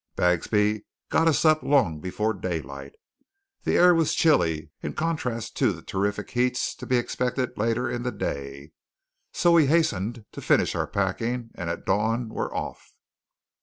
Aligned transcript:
Bagsby 0.15 0.81
got 1.09 1.27
us 1.27 1.45
up 1.45 1.61
long 1.61 1.99
before 1.99 2.33
daylight. 2.33 2.93
The 3.65 3.77
air 3.77 3.93
was 3.93 4.15
chilly, 4.15 4.71
in 4.81 4.93
contrast 4.93 5.55
to 5.57 5.71
the 5.71 5.83
terrific 5.83 6.31
heats 6.31 6.73
to 6.77 6.87
be 6.87 6.97
expected 6.97 7.55
later 7.55 7.87
in 7.87 8.01
the 8.01 8.11
day, 8.11 8.71
so 9.31 9.51
we 9.51 9.67
hastened 9.67 10.25
to 10.31 10.41
finish 10.41 10.73
our 10.73 10.87
packing, 10.87 11.51
and 11.53 11.69
at 11.69 11.85
dawn 11.85 12.29
were 12.29 12.51
off. 12.51 12.93